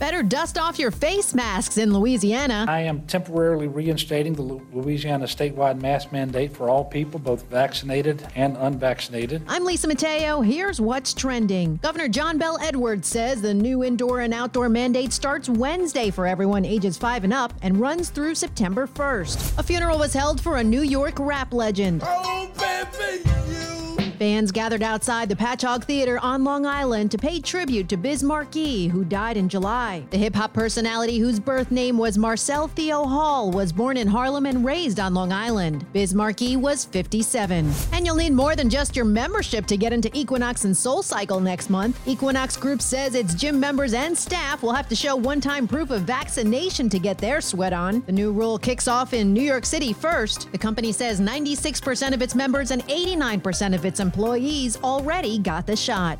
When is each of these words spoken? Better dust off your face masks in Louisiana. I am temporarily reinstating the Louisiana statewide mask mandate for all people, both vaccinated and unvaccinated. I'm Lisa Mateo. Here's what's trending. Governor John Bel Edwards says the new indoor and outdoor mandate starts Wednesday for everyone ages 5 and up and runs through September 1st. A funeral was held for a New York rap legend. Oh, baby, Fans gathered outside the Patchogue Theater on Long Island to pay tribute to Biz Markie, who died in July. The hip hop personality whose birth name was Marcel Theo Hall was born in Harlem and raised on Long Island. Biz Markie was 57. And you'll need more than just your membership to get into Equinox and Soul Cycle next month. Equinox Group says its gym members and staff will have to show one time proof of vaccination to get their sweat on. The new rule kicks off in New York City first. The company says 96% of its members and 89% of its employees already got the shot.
Better 0.00 0.22
dust 0.22 0.56
off 0.56 0.78
your 0.78 0.90
face 0.90 1.34
masks 1.34 1.76
in 1.76 1.92
Louisiana. 1.92 2.64
I 2.66 2.80
am 2.80 3.02
temporarily 3.02 3.68
reinstating 3.68 4.32
the 4.32 4.40
Louisiana 4.40 5.26
statewide 5.26 5.82
mask 5.82 6.10
mandate 6.10 6.56
for 6.56 6.70
all 6.70 6.86
people, 6.86 7.20
both 7.20 7.42
vaccinated 7.50 8.26
and 8.34 8.56
unvaccinated. 8.56 9.42
I'm 9.46 9.66
Lisa 9.66 9.86
Mateo. 9.88 10.40
Here's 10.40 10.80
what's 10.80 11.12
trending. 11.12 11.76
Governor 11.82 12.08
John 12.08 12.38
Bel 12.38 12.58
Edwards 12.62 13.08
says 13.08 13.42
the 13.42 13.52
new 13.52 13.84
indoor 13.84 14.20
and 14.20 14.32
outdoor 14.32 14.70
mandate 14.70 15.12
starts 15.12 15.50
Wednesday 15.50 16.08
for 16.10 16.26
everyone 16.26 16.64
ages 16.64 16.96
5 16.96 17.24
and 17.24 17.34
up 17.34 17.52
and 17.60 17.76
runs 17.76 18.08
through 18.08 18.36
September 18.36 18.86
1st. 18.86 19.58
A 19.58 19.62
funeral 19.62 19.98
was 19.98 20.14
held 20.14 20.40
for 20.40 20.56
a 20.56 20.64
New 20.64 20.80
York 20.80 21.18
rap 21.18 21.52
legend. 21.52 22.02
Oh, 22.06 22.19
baby, 22.19 22.19
Fans 24.20 24.52
gathered 24.52 24.82
outside 24.82 25.30
the 25.30 25.34
Patchogue 25.34 25.84
Theater 25.84 26.18
on 26.18 26.44
Long 26.44 26.66
Island 26.66 27.10
to 27.12 27.16
pay 27.16 27.40
tribute 27.40 27.88
to 27.88 27.96
Biz 27.96 28.22
Markie, 28.22 28.86
who 28.86 29.02
died 29.02 29.38
in 29.38 29.48
July. 29.48 30.04
The 30.10 30.18
hip 30.18 30.34
hop 30.34 30.52
personality 30.52 31.16
whose 31.16 31.40
birth 31.40 31.70
name 31.70 31.96
was 31.96 32.18
Marcel 32.18 32.68
Theo 32.68 33.04
Hall 33.04 33.50
was 33.50 33.72
born 33.72 33.96
in 33.96 34.06
Harlem 34.06 34.44
and 34.44 34.62
raised 34.62 35.00
on 35.00 35.14
Long 35.14 35.32
Island. 35.32 35.86
Biz 35.94 36.14
Markie 36.14 36.56
was 36.56 36.84
57. 36.84 37.72
And 37.92 38.04
you'll 38.04 38.14
need 38.14 38.34
more 38.34 38.54
than 38.54 38.68
just 38.68 38.94
your 38.94 39.06
membership 39.06 39.64
to 39.64 39.78
get 39.78 39.90
into 39.90 40.10
Equinox 40.14 40.66
and 40.66 40.76
Soul 40.76 41.02
Cycle 41.02 41.40
next 41.40 41.70
month. 41.70 41.98
Equinox 42.06 42.58
Group 42.58 42.82
says 42.82 43.14
its 43.14 43.32
gym 43.32 43.58
members 43.58 43.94
and 43.94 44.14
staff 44.14 44.62
will 44.62 44.74
have 44.74 44.88
to 44.90 44.94
show 44.94 45.16
one 45.16 45.40
time 45.40 45.66
proof 45.66 45.90
of 45.90 46.02
vaccination 46.02 46.90
to 46.90 46.98
get 46.98 47.16
their 47.16 47.40
sweat 47.40 47.72
on. 47.72 48.02
The 48.04 48.12
new 48.12 48.32
rule 48.32 48.58
kicks 48.58 48.86
off 48.86 49.14
in 49.14 49.32
New 49.32 49.40
York 49.40 49.64
City 49.64 49.94
first. 49.94 50.52
The 50.52 50.58
company 50.58 50.92
says 50.92 51.22
96% 51.22 52.12
of 52.12 52.20
its 52.20 52.34
members 52.34 52.70
and 52.70 52.86
89% 52.86 53.74
of 53.74 53.86
its 53.86 53.98
employees 54.10 54.76
already 54.82 55.38
got 55.38 55.68
the 55.68 55.76
shot. 55.76 56.18